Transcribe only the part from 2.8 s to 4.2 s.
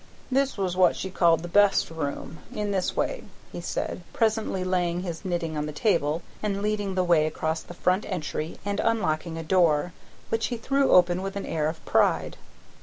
way," he said